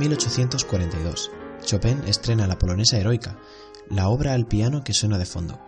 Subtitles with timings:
[0.00, 1.30] 1842.
[1.62, 3.38] Chopin estrena la polonesa heroica,
[3.90, 5.60] la obra al piano que suena de fondo.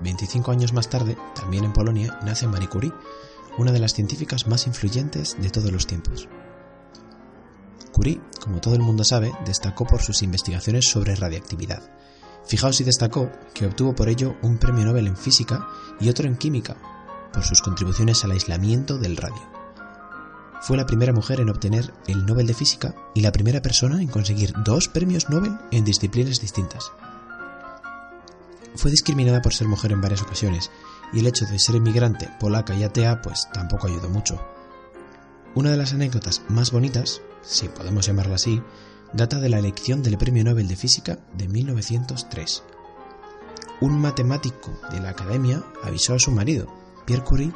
[0.00, 2.92] 25 años más tarde, también en Polonia, nace Marie Curie,
[3.56, 6.28] una de las científicas más influyentes de todos los tiempos.
[7.92, 11.82] Curie, como todo el mundo sabe, destacó por sus investigaciones sobre radiactividad.
[12.44, 15.66] Fijaos si destacó que obtuvo por ello un premio Nobel en física
[15.98, 16.76] y otro en química,
[17.32, 19.61] por sus contribuciones al aislamiento del radio.
[20.62, 24.06] Fue la primera mujer en obtener el Nobel de Física y la primera persona en
[24.06, 26.92] conseguir dos premios Nobel en disciplinas distintas.
[28.76, 30.70] Fue discriminada por ser mujer en varias ocasiones
[31.12, 34.40] y el hecho de ser inmigrante, polaca y atea pues tampoco ayudó mucho.
[35.56, 38.62] Una de las anécdotas más bonitas, si podemos llamarla así,
[39.12, 42.62] data de la elección del Premio Nobel de Física de 1903.
[43.80, 46.72] Un matemático de la Academia avisó a su marido,
[47.04, 47.52] Pierre Curie,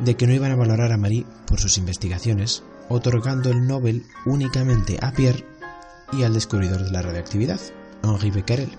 [0.00, 4.98] de que no iban a valorar a Marie por sus investigaciones, otorgando el Nobel únicamente
[5.00, 5.44] a Pierre
[6.12, 7.60] y al descubridor de la radioactividad,
[8.02, 8.70] Henri Becquerel.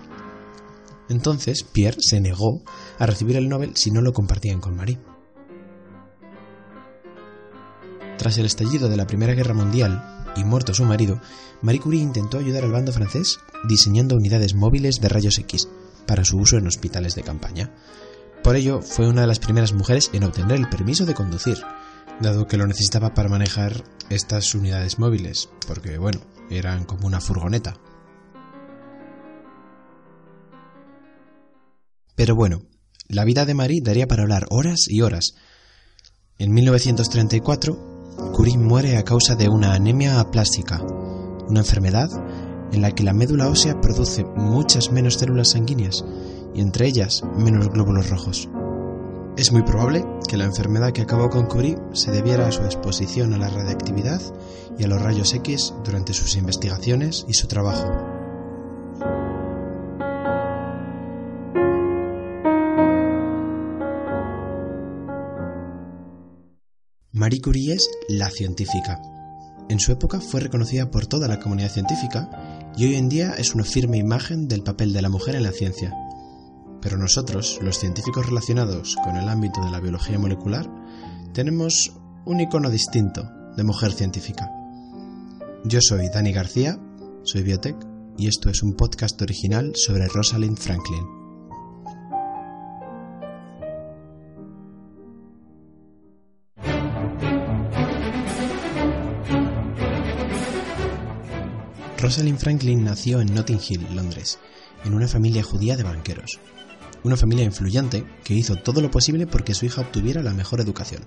[1.09, 2.61] Entonces Pierre se negó
[2.97, 4.99] a recibir el Nobel si no lo compartían con Marie.
[8.17, 11.19] Tras el estallido de la Primera Guerra Mundial y muerto su marido,
[11.61, 15.67] Marie Curie intentó ayudar al bando francés diseñando unidades móviles de rayos X
[16.05, 17.71] para su uso en hospitales de campaña.
[18.43, 21.57] Por ello, fue una de las primeras mujeres en obtener el permiso de conducir,
[22.21, 27.75] dado que lo necesitaba para manejar estas unidades móviles, porque bueno, eran como una furgoneta.
[32.15, 32.63] Pero bueno,
[33.07, 35.35] la vida de Marie daría para hablar horas y horas.
[36.37, 40.81] En 1934, Curie muere a causa de una anemia aplástica,
[41.47, 42.09] una enfermedad
[42.71, 46.03] en la que la médula ósea produce muchas menos células sanguíneas
[46.53, 48.49] y entre ellas menos glóbulos rojos.
[49.37, 53.33] Es muy probable que la enfermedad que acabó con Curie se debiera a su exposición
[53.33, 54.21] a la radiactividad
[54.77, 57.89] y a los rayos X durante sus investigaciones y su trabajo.
[67.11, 69.01] Marie Curie es la científica.
[69.69, 72.29] En su época fue reconocida por toda la comunidad científica
[72.75, 75.51] y hoy en día es una firme imagen del papel de la mujer en la
[75.51, 75.93] ciencia.
[76.81, 80.69] Pero nosotros, los científicos relacionados con el ámbito de la biología molecular,
[81.33, 81.93] tenemos
[82.25, 84.49] un icono distinto de mujer científica.
[85.65, 86.79] Yo soy Dani García,
[87.23, 87.75] soy biotech
[88.17, 91.19] y esto es un podcast original sobre Rosalind Franklin.
[102.01, 104.39] Rosalind Franklin nació en Notting Hill, Londres,
[104.85, 106.39] en una familia judía de banqueros.
[107.03, 111.03] Una familia influyente que hizo todo lo posible porque su hija obtuviera la mejor educación.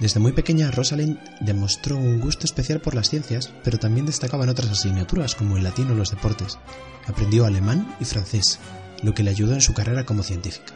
[0.00, 4.50] Desde muy pequeña, Rosalind demostró un gusto especial por las ciencias, pero también destacaba en
[4.50, 6.58] otras asignaturas como el latín o los deportes.
[7.06, 8.58] Aprendió alemán y francés,
[9.02, 10.72] lo que le ayudó en su carrera como científica.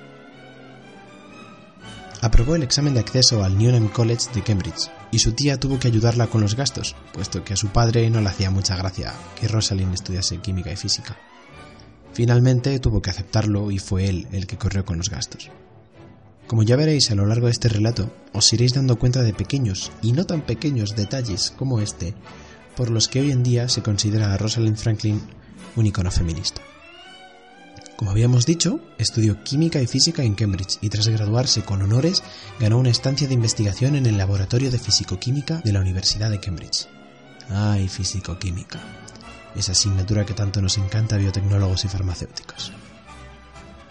[2.20, 5.88] Aprobó el examen de acceso al Newnham College de Cambridge y su tía tuvo que
[5.88, 9.48] ayudarla con los gastos, puesto que a su padre no le hacía mucha gracia que
[9.48, 11.18] Rosalind estudiase química y física.
[12.14, 15.50] Finalmente tuvo que aceptarlo y fue él el que corrió con los gastos.
[16.46, 19.90] Como ya veréis a lo largo de este relato, os iréis dando cuenta de pequeños
[20.00, 22.14] y no tan pequeños detalles como este,
[22.76, 25.20] por los que hoy en día se considera a Rosalind Franklin
[25.74, 26.60] un icono feminista.
[27.96, 32.22] Como habíamos dicho, estudió química y física en Cambridge y tras graduarse con honores
[32.60, 36.88] ganó una estancia de investigación en el Laboratorio de Fisicoquímica de la Universidad de Cambridge.
[37.48, 38.80] ¡Ay, fisicoquímica!
[39.54, 42.72] Esa asignatura que tanto nos encanta a biotecnólogos y farmacéuticos.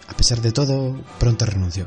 [0.08, 1.86] A pesar de todo, pronto renunció.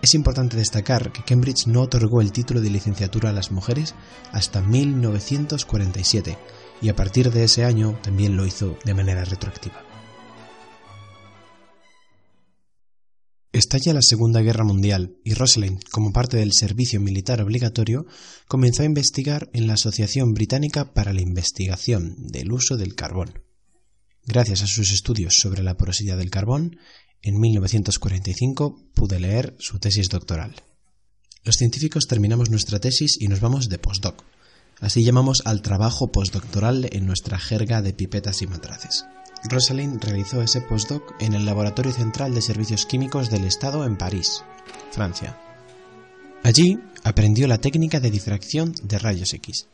[0.00, 3.96] Es importante destacar que Cambridge no otorgó el título de licenciatura a las mujeres
[4.30, 6.38] hasta 1947
[6.80, 9.87] y a partir de ese año también lo hizo de manera retroactiva.
[13.58, 18.06] Estalla la Segunda Guerra Mundial y Rosalind, como parte del servicio militar obligatorio,
[18.46, 23.42] comenzó a investigar en la Asociación Británica para la Investigación del Uso del Carbón.
[24.24, 26.76] Gracias a sus estudios sobre la porosidad del carbón,
[27.20, 30.54] en 1945 pude leer su tesis doctoral.
[31.42, 34.22] Los científicos terminamos nuestra tesis y nos vamos de postdoc.
[34.78, 39.04] Así llamamos al trabajo postdoctoral en nuestra jerga de pipetas y matraces.
[39.44, 44.44] Rosalind realizó ese postdoc en el Laboratorio Central de Servicios Químicos del Estado en París,
[44.90, 45.38] Francia.
[46.42, 49.68] Allí aprendió la técnica de difracción de rayos X,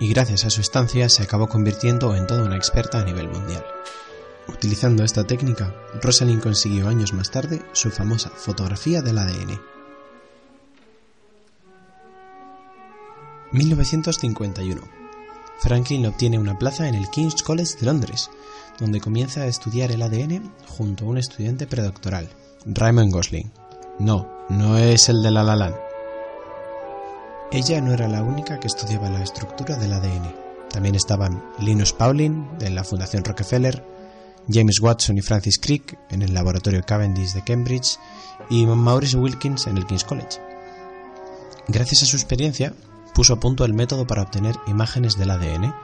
[0.00, 3.64] y gracias a su estancia se acabó convirtiendo en toda una experta a nivel mundial.
[4.48, 9.60] Utilizando esta técnica, Rosalind consiguió años más tarde su famosa fotografía del ADN.
[13.52, 15.01] 1951
[15.62, 18.28] Franklin obtiene una plaza en el King's College de Londres,
[18.80, 22.28] donde comienza a estudiar el ADN junto a un estudiante predoctoral,
[22.66, 23.52] Raymond Gosling.
[24.00, 25.72] No, no es el de la La
[27.52, 30.34] Ella no era la única que estudiaba la estructura del ADN.
[30.68, 33.84] También estaban Linus Pauling, de la Fundación Rockefeller,
[34.48, 38.00] James Watson y Francis Crick en el laboratorio Cavendish de Cambridge
[38.50, 40.40] y Maurice Wilkins en el King's College.
[41.68, 42.74] Gracias a su experiencia,
[43.14, 45.74] puso a punto el método para obtener imágenes del ADN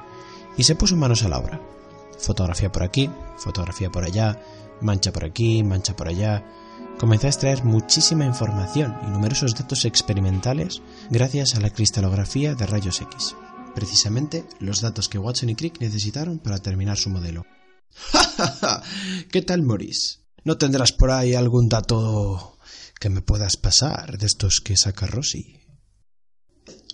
[0.57, 1.61] y se puso manos a la obra.
[2.19, 4.41] Fotografía por aquí, fotografía por allá,
[4.81, 6.45] mancha por aquí, mancha por allá.
[6.99, 13.01] Comenzó a extraer muchísima información y numerosos datos experimentales gracias a la cristalografía de rayos
[13.01, 13.37] X.
[13.75, 17.47] Precisamente los datos que Watson y Crick necesitaron para terminar su modelo.
[17.95, 18.83] ¡Ja,
[19.31, 20.19] qué tal, Maurice?
[20.45, 22.59] ¿No tendrás por ahí algún dato
[22.99, 25.58] que me puedas pasar de estos que saca Rossi?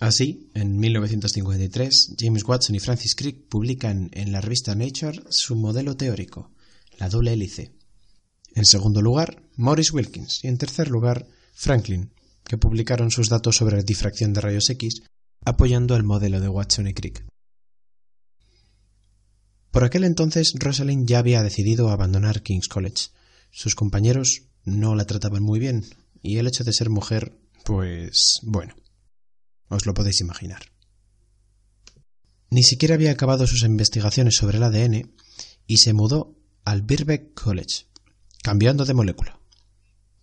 [0.01, 5.95] Así, en 1953, James Watson y Francis Crick publican en la revista Nature su modelo
[5.95, 6.51] teórico,
[6.97, 7.71] la doble hélice.
[8.53, 12.11] En segundo lugar, Maurice Wilkins y en tercer lugar, Franklin,
[12.45, 15.03] que publicaron sus datos sobre difracción de rayos X
[15.45, 17.25] apoyando el modelo de Watson y Crick.
[19.71, 23.09] Por aquel entonces, Rosalind ya había decidido abandonar King's College.
[23.51, 25.85] Sus compañeros no la trataban muy bien,
[26.21, 28.73] y el hecho de ser mujer, pues bueno.
[29.69, 30.71] Os lo podéis imaginar.
[32.49, 35.11] Ni siquiera había acabado sus investigaciones sobre el ADN
[35.67, 37.87] y se mudó al Birbeck College,
[38.43, 39.39] cambiando de molécula.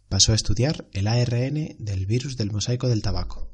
[0.09, 3.51] Pasó a estudiar el ARN del virus del mosaico del tabaco.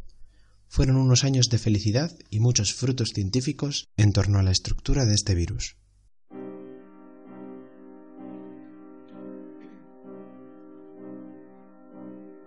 [0.68, 5.14] Fueron unos años de felicidad y muchos frutos científicos en torno a la estructura de
[5.14, 5.76] este virus.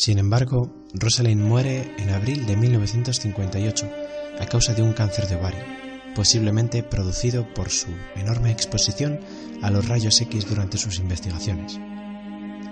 [0.01, 3.88] Sin embargo, Rosalind muere en abril de 1958
[4.39, 5.63] a causa de un cáncer de ovario,
[6.15, 9.19] posiblemente producido por su enorme exposición
[9.62, 11.80] a los rayos X durante sus investigaciones.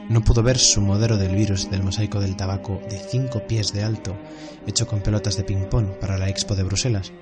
[0.10, 3.84] No pudo ver su modelo del virus del mosaico del tabaco de 5 pies de
[3.84, 4.18] alto,
[4.66, 7.14] hecho con pelotas de ping-pong para la Expo de Bruselas.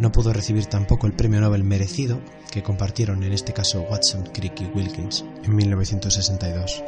[0.00, 4.62] No pudo recibir tampoco el premio Nobel merecido que compartieron en este caso Watson, Crick
[4.62, 6.82] y Wilkins en 1962.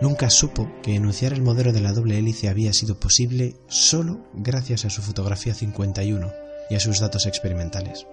[0.00, 4.84] Nunca supo que enunciar el modelo de la doble hélice había sido posible solo gracias
[4.84, 6.32] a su fotografía 51
[6.68, 8.06] y a sus datos experimentales.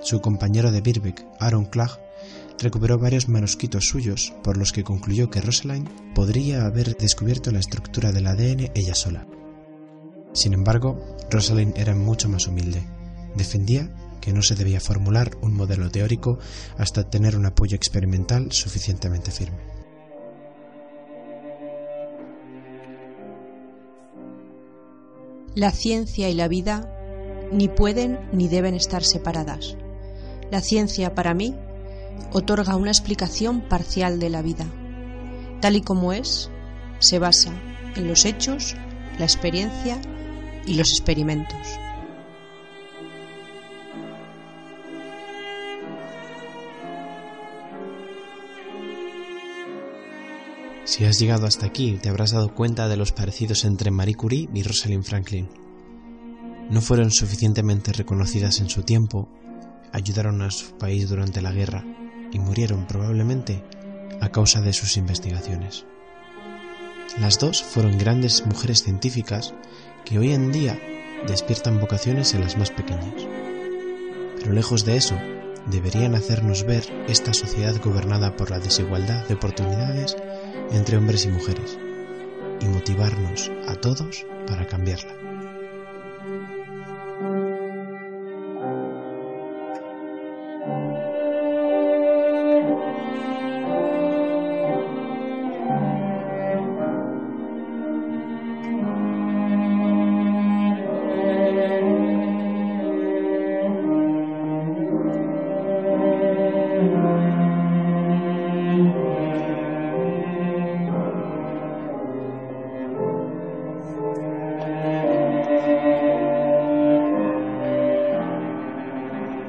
[0.00, 2.00] Su compañero de Birbeck, Aaron Clark,
[2.58, 8.12] recuperó varios manuscritos suyos por los que concluyó que Rosalind podría haber descubierto la estructura
[8.12, 9.26] del ADN ella sola.
[10.32, 12.86] Sin embargo, Rosalind era mucho más humilde.
[13.36, 16.38] Defendía que no se debía formular un modelo teórico
[16.78, 19.77] hasta tener un apoyo experimental suficientemente firme.
[25.58, 26.88] La ciencia y la vida
[27.50, 29.76] ni pueden ni deben estar separadas.
[30.52, 31.52] La ciencia, para mí,
[32.32, 34.66] otorga una explicación parcial de la vida.
[35.60, 36.48] Tal y como es,
[37.00, 37.50] se basa
[37.96, 38.76] en los hechos,
[39.18, 40.00] la experiencia
[40.64, 41.80] y los experimentos.
[50.98, 54.48] Si has llegado hasta aquí, te habrás dado cuenta de los parecidos entre Marie Curie
[54.52, 55.48] y Rosalind Franklin.
[56.70, 59.28] No fueron suficientemente reconocidas en su tiempo,
[59.92, 61.84] ayudaron a su país durante la guerra
[62.32, 63.62] y murieron probablemente
[64.20, 65.86] a causa de sus investigaciones.
[67.20, 69.54] Las dos fueron grandes mujeres científicas
[70.04, 70.80] que hoy en día
[71.28, 73.14] despiertan vocaciones en las más pequeñas.
[74.40, 75.16] Pero lejos de eso,
[75.70, 80.16] deberían hacernos ver esta sociedad gobernada por la desigualdad de oportunidades
[80.72, 81.78] entre hombres y mujeres
[82.60, 85.27] y motivarnos a todos para cambiarla.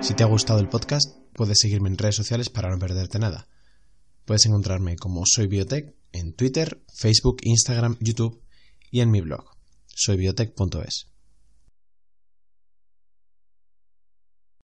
[0.01, 3.47] Si te ha gustado el podcast, puedes seguirme en redes sociales para no perderte nada.
[4.25, 8.41] Puedes encontrarme como Soy Biotech en Twitter, Facebook, Instagram, YouTube
[8.91, 9.43] y en mi blog,
[9.87, 11.07] soybiotech.es.